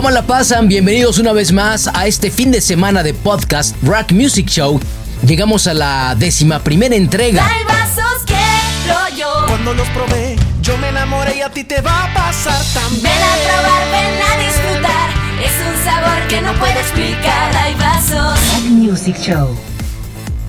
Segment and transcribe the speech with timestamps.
[0.00, 0.66] ¿Cómo la pasan?
[0.66, 4.80] Bienvenidos una vez más a este fin de semana de podcast Rock Music Show.
[5.26, 7.46] Llegamos a la décima primera entrega.
[7.46, 9.30] Hay vasos que yo.
[9.46, 13.02] Cuando los probé, yo me enamoré y a ti te va a pasar también.
[13.02, 15.10] Ven a probar, ven a disfrutar.
[15.44, 17.54] Es un sabor que no puedo explicar.
[17.56, 18.38] Hay vasos.
[18.70, 19.54] Music Show.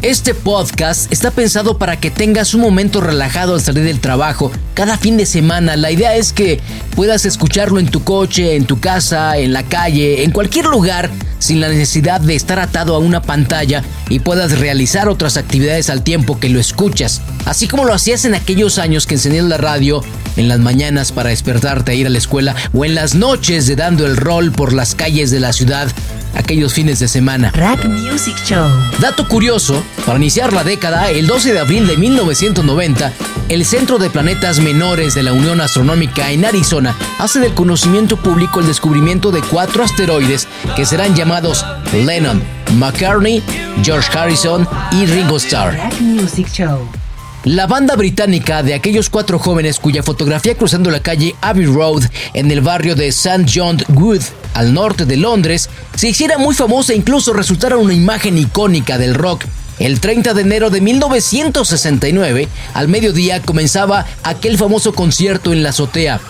[0.02, 4.98] Este podcast está pensado para que tengas un momento relajado al salir del trabajo cada
[4.98, 5.76] fin de semana.
[5.76, 6.60] La idea es que
[6.96, 11.62] puedas escucharlo en tu coche, en tu casa, en la calle, en cualquier lugar sin
[11.62, 16.40] la necesidad de estar atado a una pantalla y puedas realizar otras actividades al tiempo
[16.40, 17.22] que lo escuchas.
[17.46, 20.04] Así como lo hacías en aquellos años que encendías la radio
[20.36, 23.76] en las mañanas para despertarte a ir a la escuela o en las noches de
[23.76, 25.90] dando el rol por las calles de la ciudad
[26.34, 27.52] aquellos fines de semana.
[27.52, 28.68] Rack Music Show.
[29.00, 33.14] Dato curioso, para iniciar la década, el 12 de abril de 1990,
[33.50, 38.60] el Centro de Planetas Menores de la Unión Astronómica en Arizona hace del conocimiento público
[38.60, 42.42] el descubrimiento de cuatro asteroides que serán llamados Lennon,
[42.76, 43.44] McCartney,
[43.84, 45.74] George Harrison y Ringo Starr.
[45.74, 47.01] Rack Music Show.
[47.46, 52.04] La banda británica de aquellos cuatro jóvenes cuya fotografía cruzando la calle Abbey Road
[52.36, 53.46] en el barrio de St.
[53.52, 54.22] John Wood,
[54.54, 59.16] al norte de Londres, se hiciera muy famosa e incluso resultara una imagen icónica del
[59.16, 59.46] rock.
[59.80, 66.22] El 30 de enero de 1969, al mediodía, comenzaba aquel famoso concierto en la azotea.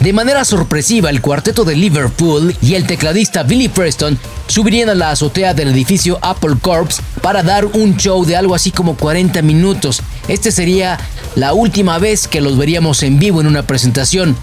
[0.00, 5.10] De manera sorpresiva, el cuarteto de Liverpool y el tecladista Billy Preston subirían a la
[5.10, 10.02] azotea del edificio Apple Corps para dar un show de algo así como 40 minutos.
[10.28, 10.98] Este sería
[11.34, 14.36] la última vez que los veríamos en vivo en una presentación.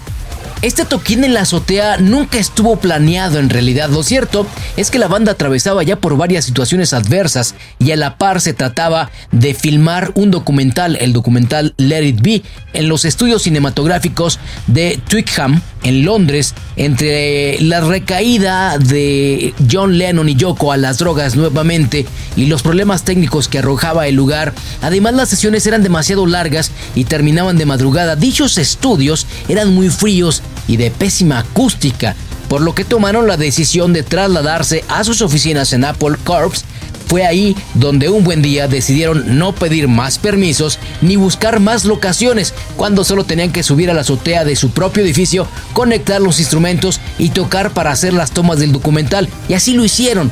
[0.64, 3.90] Este toquín en la azotea nunca estuvo planeado en realidad.
[3.90, 4.46] Lo cierto
[4.78, 8.54] es que la banda atravesaba ya por varias situaciones adversas y a la par se
[8.54, 12.42] trataba de filmar un documental, el documental Let It Be,
[12.72, 20.34] en los estudios cinematográficos de Twickenham, en Londres, entre la recaída de John Lennon y
[20.34, 24.54] Yoko a las drogas nuevamente y los problemas técnicos que arrojaba el lugar.
[24.80, 28.16] Además las sesiones eran demasiado largas y terminaban de madrugada.
[28.16, 32.14] Dichos estudios eran muy fríos y de pésima acústica,
[32.48, 36.64] por lo que tomaron la decisión de trasladarse a sus oficinas en Apple Corps.
[37.06, 42.54] Fue ahí donde un buen día decidieron no pedir más permisos ni buscar más locaciones,
[42.76, 47.00] cuando solo tenían que subir a la azotea de su propio edificio, conectar los instrumentos
[47.18, 49.28] y tocar para hacer las tomas del documental.
[49.48, 50.30] Y así lo hicieron.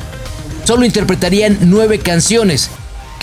[0.65, 2.69] Solo interpretarían nueve canciones,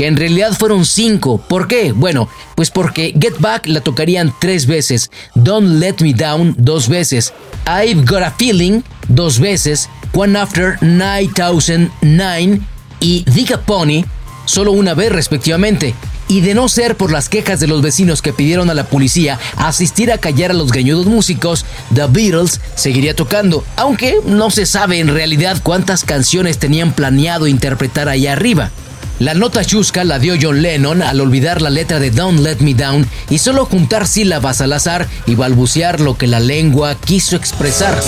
[0.01, 1.45] que en realidad fueron cinco.
[1.47, 1.93] ¿Por qué?
[1.93, 7.35] Bueno, pues porque Get Back la tocarían tres veces, Don't Let Me Down dos veces,
[7.67, 12.63] I've Got a Feeling dos veces, One After 9009
[13.01, 14.07] y Diga Pony
[14.47, 15.95] solo una vez respectivamente.
[16.29, 19.39] Y de no ser por las quejas de los vecinos que pidieron a la policía
[19.59, 24.99] asistir a callar a los greñudos músicos, The Beatles seguiría tocando, aunque no se sabe
[24.99, 28.71] en realidad cuántas canciones tenían planeado interpretar allá arriba.
[29.21, 32.73] La nota chusca la dio John Lennon al olvidar la letra de Don't Let Me
[32.73, 38.01] Down y solo juntar sílabas al azar y balbucear lo que la lengua quiso expresar.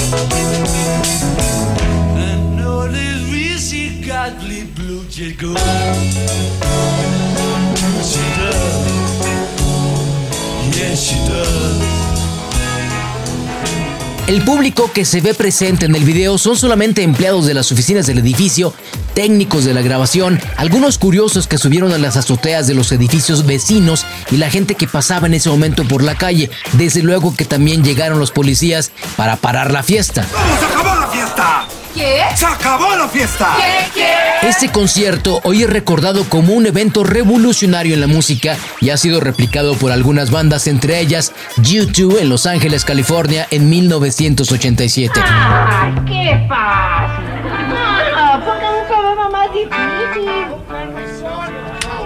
[14.29, 18.07] El público que se ve presente en el video son solamente empleados de las oficinas
[18.07, 18.73] del edificio,
[19.15, 24.07] técnicos de la grabación, algunos curiosos que subieron a las azoteas de los edificios vecinos
[24.31, 26.51] y la gente que pasaba en ese momento por la calle.
[26.75, 30.25] Desde luego que también llegaron los policías para parar la fiesta.
[30.33, 31.82] ¡Vamos, se acabó la fiesta!
[31.95, 32.23] ¿Qué?
[32.35, 33.57] ¡Se acabó la fiesta!
[33.57, 34.01] ¿Qué?
[34.01, 34.49] ¿Qué?
[34.49, 39.21] Este concierto hoy es recordado como un evento revolucionario en la música y ha sido
[39.21, 45.21] replicado por algunas bandas, entre ellas U2 en Los Ángeles, California en 1987.
[45.23, 47.33] ¡Ay, qué fácil!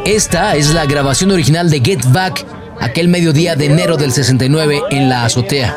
[0.05, 2.45] Esta es la grabación original de Get Back,
[2.81, 5.77] aquel mediodía de enero del 69 en la azotea.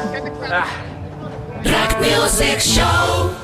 [1.64, 3.39] Rock Music Show.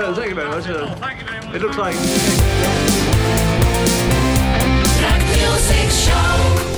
[0.00, 1.94] It's a, it looks like.
[5.02, 6.77] Rock Music Show.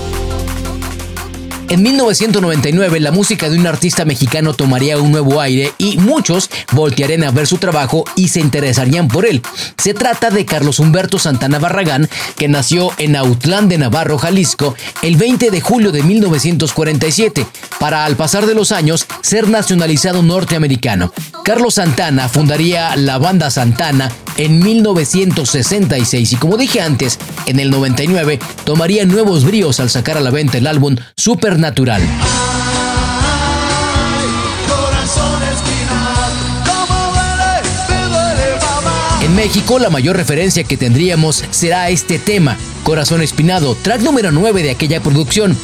[1.71, 7.23] En 1999 la música de un artista mexicano tomaría un nuevo aire y muchos voltearían
[7.23, 9.41] a ver su trabajo y se interesarían por él.
[9.79, 15.15] Se trata de Carlos Humberto Santana Barragán, que nació en Autlán de Navarro, Jalisco, el
[15.15, 17.47] 20 de julio de 1947,
[17.79, 21.13] para al pasar de los años ser nacionalizado norteamericano.
[21.45, 28.39] Carlos Santana fundaría la banda Santana en 1966 y como dije antes, en el 99
[28.65, 30.97] tomaría nuevos bríos al sacar a la venta el álbum
[31.61, 32.01] Supernatural.
[39.23, 44.63] En México la mayor referencia que tendríamos será este tema, Corazón Espinado, track número 9
[44.63, 45.55] de aquella producción.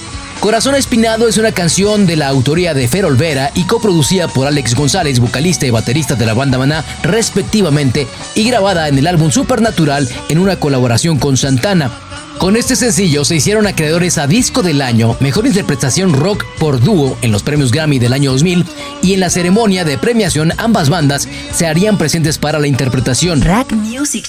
[0.40, 4.74] Corazón Espinado es una canción de la autoría de Fer Olvera y coproducida por Alex
[4.74, 10.06] González, vocalista y baterista de la banda Maná, respectivamente, y grabada en el álbum Supernatural
[10.29, 11.91] en una colaboración con Santana.
[12.38, 17.16] Con este sencillo se hicieron acreedores a Disco del Año, Mejor Interpretación Rock por Dúo
[17.22, 18.64] en los premios Grammy del año 2000
[19.02, 23.40] y en la ceremonia de premiación ambas bandas se harían presentes para la interpretación.
[23.40, 24.26] Rack Music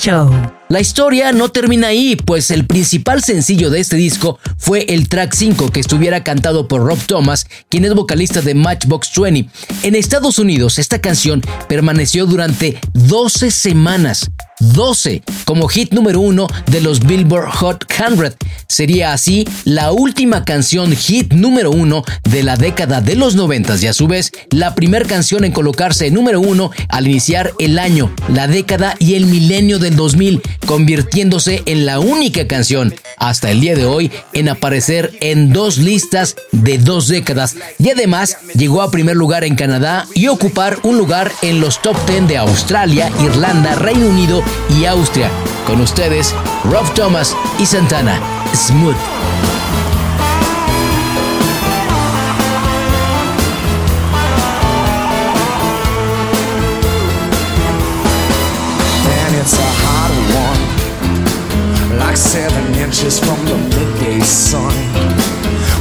[0.00, 0.30] Show.
[0.68, 5.34] La historia no termina ahí, pues el principal sencillo de este disco fue el track
[5.34, 9.48] 5 que estuviera cantado por Rob Thomas, quien es vocalista de Matchbox 20.
[9.84, 14.28] En Estados Unidos esta canción permaneció durante 12 semanas.
[14.60, 18.34] 12 como hit número uno de los Billboard Hot 100.
[18.66, 23.86] Sería así la última canción hit número uno de la década de los 90 y
[23.86, 28.46] a su vez la primera canción en colocarse número uno al iniciar el año, la
[28.46, 33.86] década y el milenio del 2000, convirtiéndose en la única canción hasta el día de
[33.86, 39.44] hoy en aparecer en dos listas de dos décadas y además llegó a primer lugar
[39.44, 44.42] en Canadá y ocupar un lugar en los top 10 de Australia, Irlanda, Reino Unido
[44.70, 45.30] y Austria.
[45.66, 48.20] Con ustedes, Rob Thomas y Santana.
[48.52, 48.96] Smooth.
[62.18, 64.74] seven inches from the midday sun.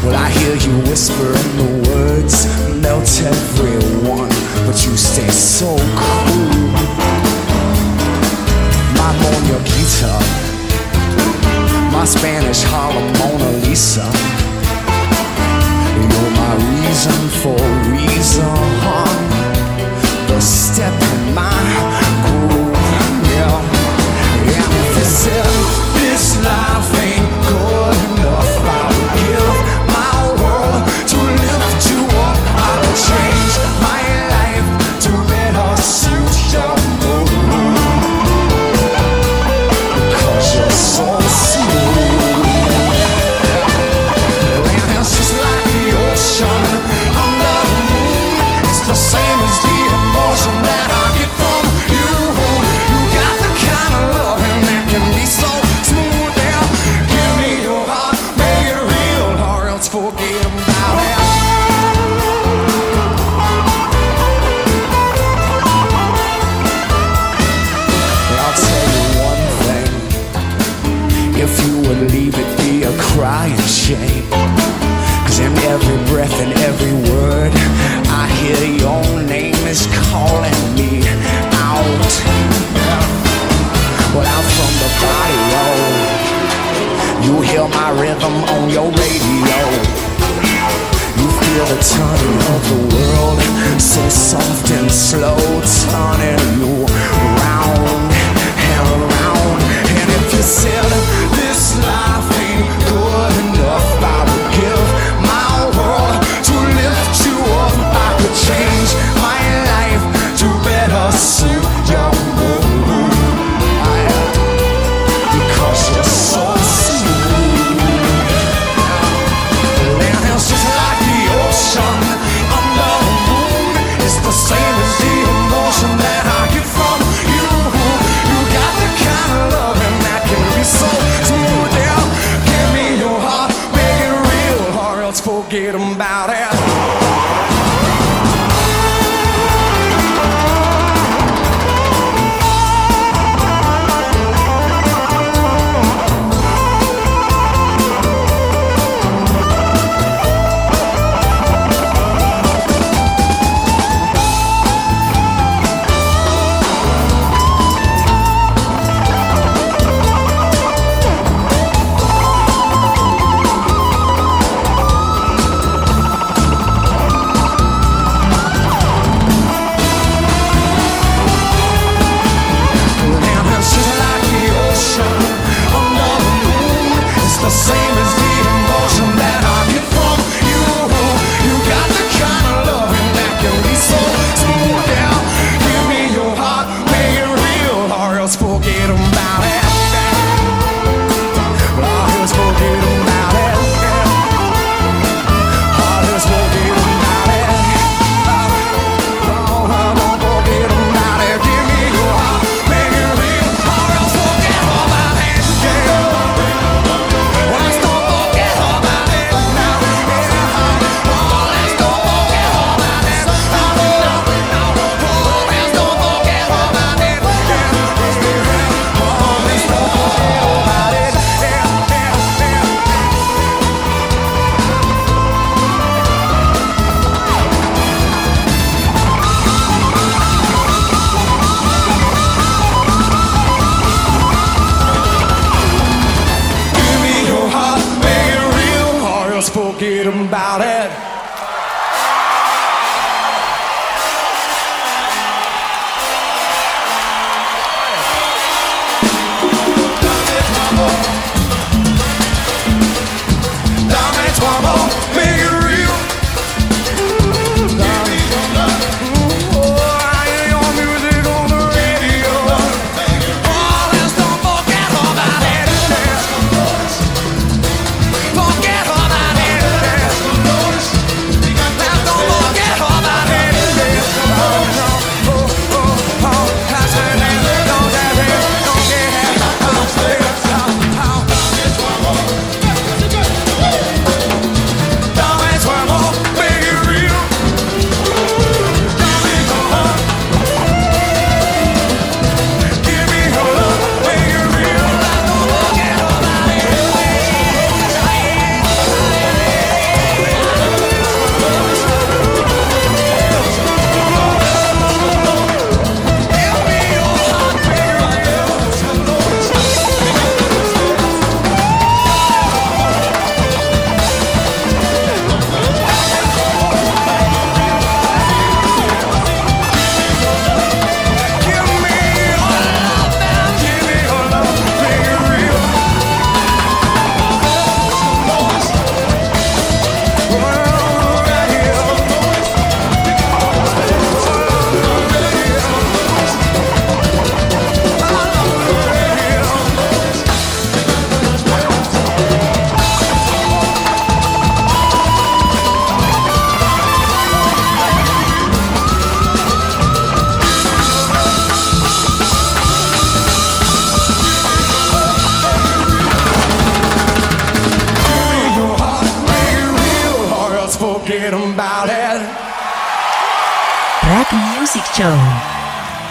[0.03, 2.45] Well, I hear you whisper in the words,
[2.81, 4.29] melt everyone,
[4.65, 6.46] but you stay so cool.
[9.07, 10.21] My Mona Guitar,
[11.93, 14.03] my Spanish Harlem Mona Lisa.
[15.95, 17.55] You're my reason for
[17.87, 18.51] reason.
[20.27, 21.86] The step in my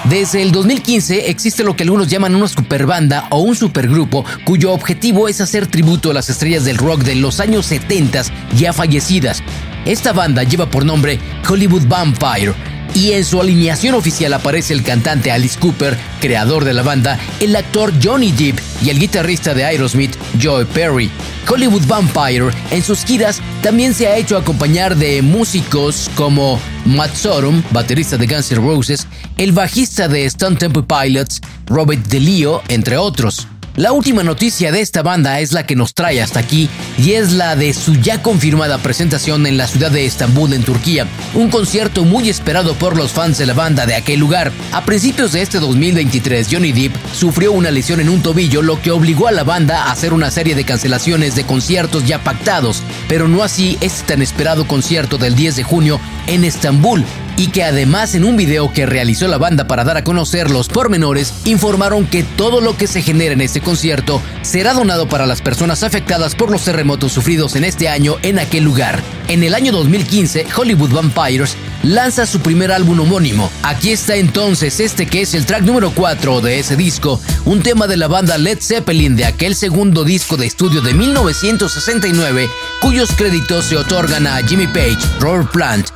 [0.05, 5.29] Desde el 2015 existe lo que algunos llaman una superbanda o un supergrupo cuyo objetivo
[5.29, 8.23] es hacer tributo a las estrellas del rock de los años 70
[8.57, 9.43] ya fallecidas.
[9.85, 12.55] Esta banda lleva por nombre Hollywood Vampire
[12.95, 17.55] y en su alineación oficial aparece el cantante Alice Cooper, creador de la banda, el
[17.55, 21.11] actor Johnny Depp y el guitarrista de Aerosmith, Joe Perry.
[21.49, 27.63] Hollywood Vampire en sus giras también se ha hecho acompañar de músicos como Matt Sorum,
[27.71, 29.07] baterista de Guns N' Roses,
[29.37, 33.47] el bajista de Stone Temple Pilots, Robert DeLeo, entre otros.
[33.77, 37.33] La última noticia de esta banda es la que nos trae hasta aquí y es
[37.33, 42.05] la de su ya confirmada presentación en la ciudad de Estambul en Turquía, un concierto
[42.05, 44.51] muy esperado por los fans de la banda de aquel lugar.
[44.73, 48.93] A principios de este 2023, Johnny Depp sufrió una lesión en un tobillo, lo que
[48.93, 53.29] obligó a la banda a hacer una serie de cancelaciones de conciertos ya pactados, pero
[53.29, 57.05] no así este tan esperado concierto del 10 de junio en Estambul,
[57.37, 60.69] y que además en un video que realizó la banda para dar a conocer los
[60.69, 65.43] pormenores, informaron que todo lo que se genera en este concierto será donado para las
[65.43, 69.03] personas afectadas por los terremotos sufridos en este año en aquel lugar.
[69.29, 73.51] En el año 2015, Hollywood Vampires lanza su primer álbum homónimo.
[73.63, 77.87] Aquí está entonces este que es el track número 4 de ese disco, un tema
[77.87, 82.49] de la banda Led Zeppelin de aquel segundo disco de estudio de 1969,
[82.81, 85.96] cuyos créditos se otorgan a Jimmy Page, Robert Plant,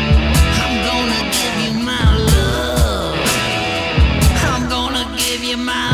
[5.51, 5.90] your mind.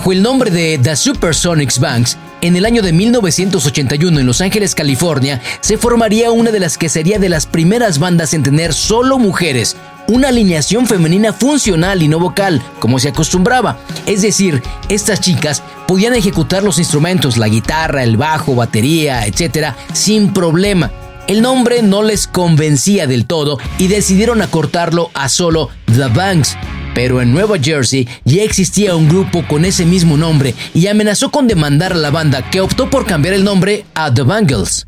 [0.00, 4.74] Bajo el nombre de The Supersonics Banks, en el año de 1981 en Los Ángeles,
[4.74, 9.18] California, se formaría una de las que sería de las primeras bandas en tener solo
[9.18, 9.76] mujeres,
[10.08, 13.78] una alineación femenina funcional y no vocal, como se acostumbraba.
[14.06, 20.32] Es decir, estas chicas podían ejecutar los instrumentos, la guitarra, el bajo, batería, etc., sin
[20.32, 20.90] problema.
[21.26, 26.56] El nombre no les convencía del todo y decidieron acortarlo a solo The Banks.
[27.02, 31.48] Pero en Nueva Jersey ya existía un grupo con ese mismo nombre y amenazó con
[31.48, 34.84] demandar a la banda que optó por cambiar el nombre a The Bangles.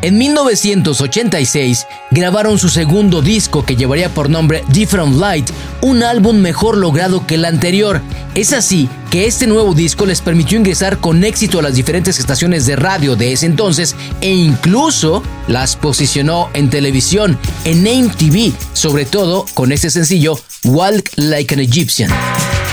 [0.00, 5.50] En 1986 grabaron su segundo disco que llevaría por nombre Different Light,
[5.82, 8.00] un álbum mejor logrado que el anterior.
[8.34, 12.64] Es así que este nuevo disco les permitió ingresar con éxito a las diferentes estaciones
[12.64, 19.44] de radio de ese entonces e incluso las posicionó en televisión, en MTV, sobre todo
[19.52, 22.69] con este sencillo Walk Like an Egyptian.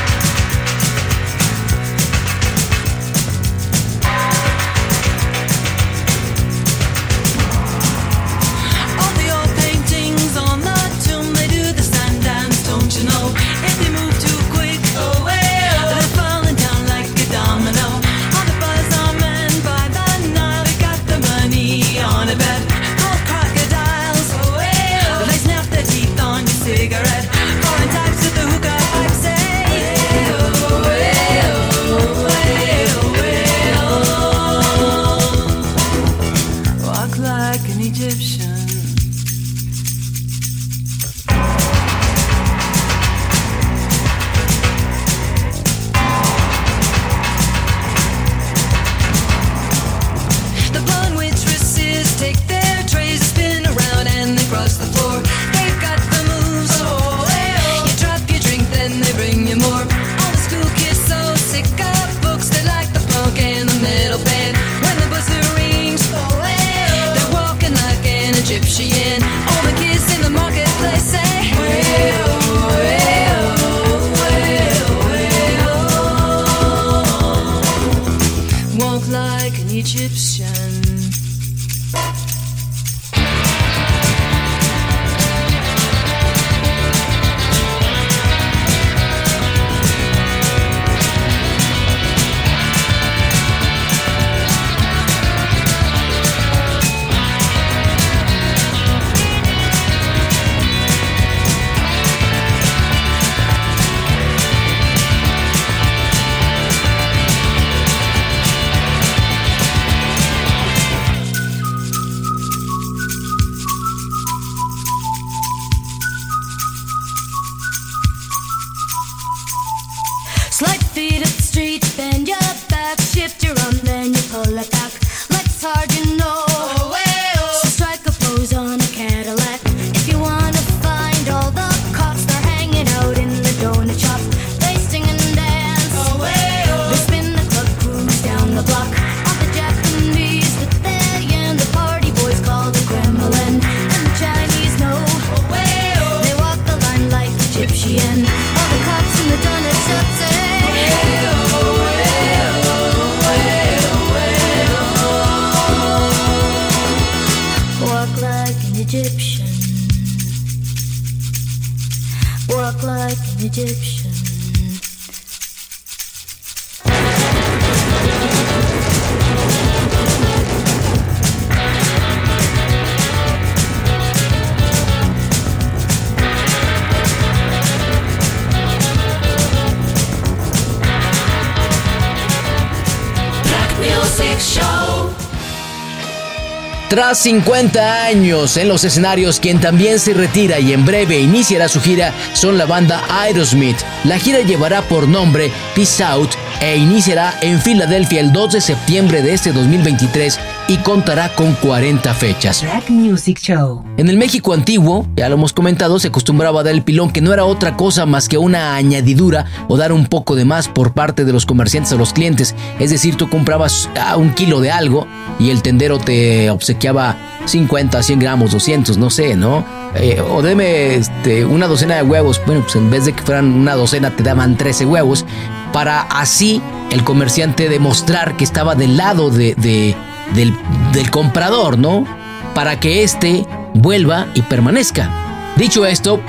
[186.89, 191.82] Tras 50 años en los escenarios, quien también se retira y en breve iniciará su
[191.82, 193.78] gira son la banda Aerosmith.
[194.06, 199.21] La gira llevará por nombre Peace Out e iniciará en Filadelfia el 2 de septiembre
[199.21, 202.62] de este 2023 y contará con 40 fechas.
[202.62, 203.84] Black Music Show.
[203.97, 207.21] En el México antiguo, ya lo hemos comentado, se acostumbraba a dar el pilón que
[207.21, 210.93] no era otra cosa más que una añadidura o dar un poco de más por
[210.93, 212.53] parte de los comerciantes a los clientes.
[212.80, 215.08] Es decir, tú comprabas ah, un kilo de algo
[215.39, 219.63] y el tendero te obsequiaba 50, 100 gramos, 200, no sé, ¿no?
[219.95, 222.41] Eh, o deme este, una docena de huevos.
[222.45, 225.25] Bueno, pues en vez de que fueran una docena, te daban 13 huevos.
[225.71, 229.95] Para así el comerciante demostrar que estaba del lado de, de-
[230.33, 230.53] del,
[230.93, 232.05] del comprador, ¿no?
[232.53, 235.09] Para que éste vuelva y permanezca.
[235.55, 236.21] Dicho esto,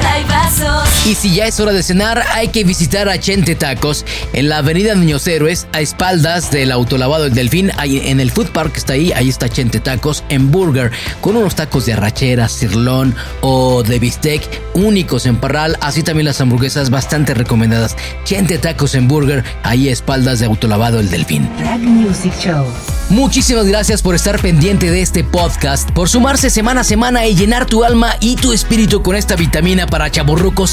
[1.07, 4.59] Y si ya es hora de cenar, hay que visitar a Chente Tacos en la
[4.59, 8.79] avenida Niños Héroes, a espaldas del autolavado del Delfín, ahí en el Food Park que
[8.79, 13.83] está ahí, ahí está Chente Tacos en Burger, con unos tacos de arrachera, cirlón o
[13.83, 14.43] de bistec
[14.75, 17.97] únicos en Parral, así también las hamburguesas bastante recomendadas.
[18.25, 21.49] Chente Tacos en Burger, ahí a espaldas de autolavado el Delfín.
[21.59, 22.67] Black Music Show.
[23.11, 27.65] Muchísimas gracias por estar pendiente de este podcast, por sumarse semana a semana y llenar
[27.65, 30.11] tu alma y tu espíritu con esta vitamina para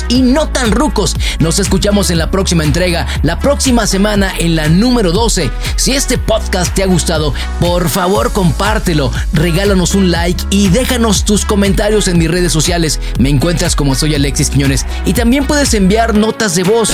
[0.10, 1.16] y no tan rucos.
[1.40, 5.52] Nos escuchamos en la próxima entrega, la próxima semana en la número 12.
[5.76, 11.46] Si este podcast te ha gustado, por favor compártelo, regálanos un like y déjanos tus
[11.46, 13.00] comentarios en mis redes sociales.
[13.20, 16.92] Me encuentras como soy Alexis Quiñones y también puedes enviar notas de voz.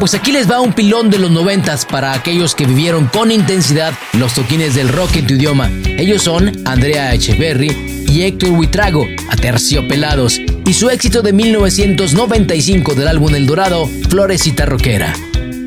[0.00, 3.92] Pues aquí les va un pilón de los noventas para aquellos que vivieron con intensidad
[4.12, 5.70] los toquines del rock en tu idioma.
[5.98, 13.34] Ellos son Andrea Echeverry y Héctor Huitrago, Aterciopelados, y su éxito de 1995 del álbum
[13.34, 15.14] El Dorado, Florecita Roquera.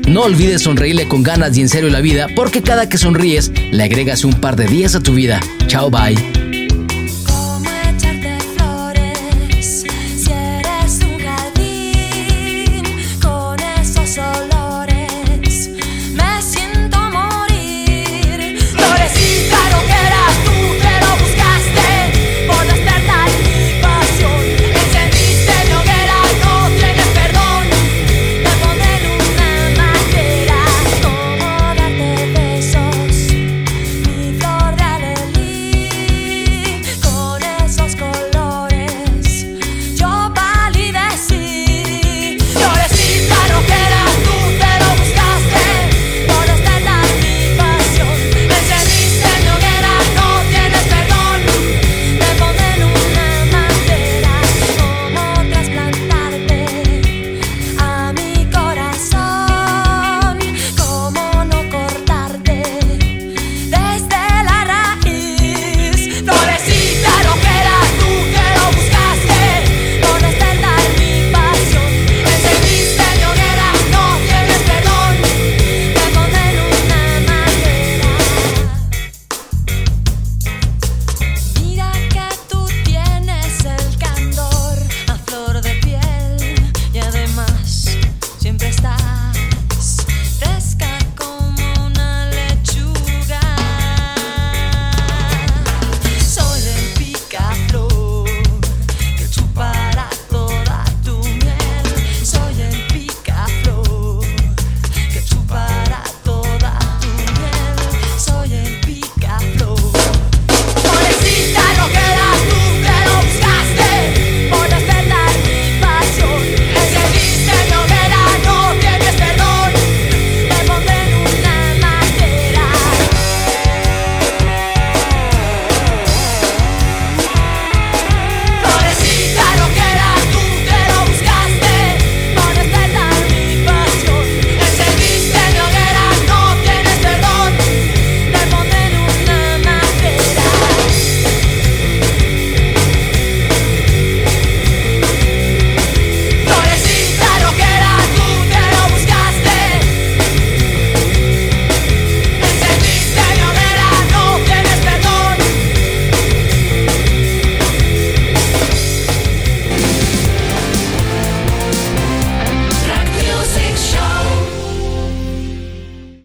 [0.08, 3.82] No olvides sonreírle con ganas y en serio la vida, porque cada que sonríes le
[3.82, 5.40] agregas un par de días a tu vida.
[5.66, 6.37] Chao, bye.